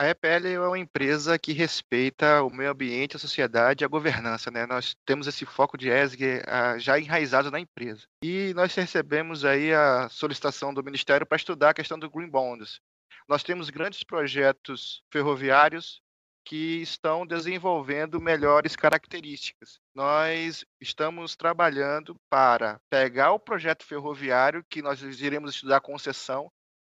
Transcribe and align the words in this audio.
A 0.00 0.06
EPL 0.10 0.46
é 0.46 0.60
uma 0.60 0.78
empresa 0.78 1.36
que 1.36 1.52
respeita 1.52 2.40
o 2.44 2.50
meio 2.50 2.70
ambiente, 2.70 3.16
a 3.16 3.18
sociedade 3.18 3.82
e 3.82 3.84
a 3.84 3.88
governança, 3.88 4.48
né? 4.48 4.64
Nós 4.64 4.94
temos 5.04 5.26
esse 5.26 5.44
foco 5.44 5.76
de 5.76 5.90
ESG 5.90 6.38
uh, 6.38 6.78
já 6.78 7.00
enraizado 7.00 7.50
na 7.50 7.58
empresa. 7.58 8.06
E 8.22 8.54
nós 8.54 8.72
recebemos 8.76 9.44
aí 9.44 9.74
a 9.74 10.08
solicitação 10.08 10.72
do 10.72 10.84
Ministério 10.84 11.26
para 11.26 11.34
estudar 11.34 11.70
a 11.70 11.74
questão 11.74 11.98
do 11.98 12.08
Green 12.08 12.30
Bonds. 12.30 12.80
Nós 13.28 13.42
temos 13.42 13.70
grandes 13.70 14.04
projetos 14.04 15.02
ferroviários 15.12 16.00
que 16.44 16.80
estão 16.80 17.26
desenvolvendo 17.26 18.20
melhores 18.20 18.76
características. 18.76 19.80
Nós 19.92 20.64
estamos 20.80 21.34
trabalhando 21.34 22.14
para 22.30 22.80
pegar 22.88 23.32
o 23.32 23.40
projeto 23.40 23.84
ferroviário 23.84 24.64
que 24.70 24.80
nós 24.80 25.02
iremos 25.02 25.56
estudar 25.56 25.80
concessão 25.80 26.48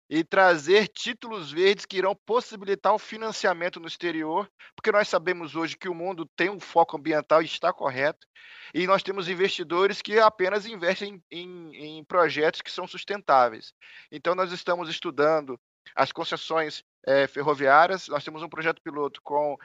e 0.09 0.25
trazer 0.25 0.89
títulos 0.89 1.53
verdes 1.53 1.85
que 1.85 1.99
irão 1.99 2.15
possibilitar 2.15 2.95
o 2.95 2.99
financiamento 2.99 3.79
no 3.79 3.87
exterior, 3.87 4.51
porque 4.75 4.91
nós 4.91 5.09
sabemos 5.09 5.55
hoje 5.55 5.77
que 5.77 5.89
o 5.89 5.95
mundo 5.95 6.25
tem 6.35 6.49
um 6.49 6.59
foco 6.59 6.97
ambiental 6.97 7.43
e 7.43 7.47
está 7.47 7.73
correto, 7.73 8.27
e 8.73 8.87
nós 8.87 9.03
temos 9.03 9.29
investidores 9.29 10.01
que 10.01 10.19
apenas 10.19 10.67
investem 10.67 11.23
em, 11.31 11.75
em 11.75 12.05
projetos 12.05 12.63
que 12.63 12.71
são 12.71 12.87
sustentáveis. 12.87 13.73
Então, 14.11 14.35
nós 14.35 14.51
estamos 14.53 14.89
estudando 14.89 15.59
as 15.95 16.13
concessões 16.13 16.83
é, 17.07 17.27
ferroviárias, 17.27 18.09
nós 18.09 18.25
temos 18.25 18.43
um 18.43 18.49
projeto 18.49 18.81
piloto 18.83 19.21
com, 19.23 19.57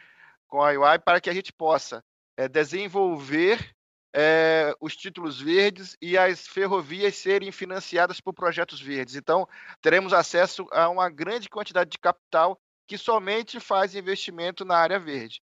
com 0.48 0.62
a 0.62 0.70
UI 0.70 1.00
para 1.00 1.22
que 1.22 1.30
a 1.30 1.34
gente 1.34 1.54
possa 1.54 2.04
é, 2.38 2.48
desenvolver 2.48 3.74
é, 4.14 4.76
os 4.80 4.96
títulos 4.96 5.42
verdes 5.42 5.98
e 6.02 6.18
as 6.18 6.48
ferrovias 6.48 7.16
serem 7.16 7.52
financiadas 7.52 8.22
por 8.22 8.34
projetos 8.34 8.80
verdes. 8.80 9.16
Então, 9.16 9.48
teremos 9.82 10.14
acesso 10.14 10.68
a 10.72 10.88
uma 10.88 11.10
grande 11.10 11.50
quantidade 11.50 11.90
de 11.90 11.98
capital 11.98 12.60
que 12.88 12.98
somente 12.98 13.60
faz 13.60 13.96
investimento 13.96 14.64
na 14.64 14.78
área 14.78 15.00
verde. 15.00 15.42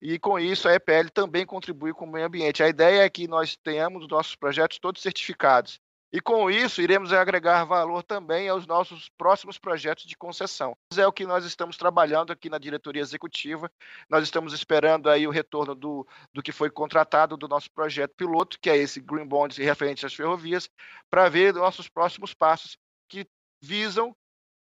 E 0.00 0.18
com 0.18 0.38
isso 0.38 0.68
a 0.68 0.74
EPL 0.74 1.08
também 1.12 1.46
contribui 1.46 1.92
com 1.92 2.04
o 2.04 2.10
meio 2.10 2.26
ambiente. 2.26 2.62
A 2.62 2.68
ideia 2.68 3.02
é 3.02 3.10
que 3.10 3.28
nós 3.28 3.56
tenhamos 3.56 4.02
os 4.02 4.08
nossos 4.08 4.36
projetos 4.36 4.78
todos 4.78 5.02
certificados. 5.02 5.80
E 6.12 6.20
com 6.20 6.50
isso, 6.50 6.82
iremos 6.82 7.10
agregar 7.10 7.64
valor 7.64 8.02
também 8.02 8.46
aos 8.46 8.66
nossos 8.66 9.08
próximos 9.16 9.58
projetos 9.58 10.04
de 10.04 10.14
concessão. 10.14 10.76
É 10.94 11.06
o 11.06 11.12
que 11.12 11.24
nós 11.24 11.42
estamos 11.46 11.78
trabalhando 11.78 12.30
aqui 12.30 12.50
na 12.50 12.58
diretoria 12.58 13.00
executiva. 13.00 13.72
Nós 14.10 14.22
estamos 14.22 14.52
esperando 14.52 15.08
aí 15.08 15.26
o 15.26 15.30
retorno 15.30 15.74
do, 15.74 16.06
do 16.30 16.42
que 16.42 16.52
foi 16.52 16.68
contratado 16.68 17.34
do 17.34 17.48
nosso 17.48 17.70
projeto 17.70 18.14
piloto, 18.14 18.58
que 18.60 18.68
é 18.68 18.76
esse 18.76 19.00
Green 19.00 19.26
Bonds 19.26 19.56
referente 19.56 20.04
às 20.04 20.12
ferrovias, 20.12 20.68
para 21.08 21.30
ver 21.30 21.54
nossos 21.54 21.88
próximos 21.88 22.34
passos 22.34 22.76
que 23.08 23.26
visam 23.62 24.14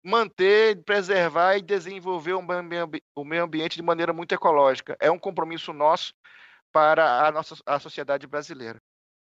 manter, 0.02 0.82
preservar 0.82 1.56
e 1.56 1.62
desenvolver 1.62 2.34
o 2.34 3.24
meio 3.24 3.44
ambiente 3.44 3.76
de 3.76 3.82
maneira 3.82 4.12
muito 4.12 4.34
ecológica. 4.34 4.96
É 5.00 5.08
um 5.08 5.18
compromisso 5.18 5.72
nosso 5.72 6.12
para 6.72 7.26
a 7.26 7.32
nossa 7.32 7.56
a 7.64 7.78
sociedade 7.78 8.26
brasileira. 8.26 8.80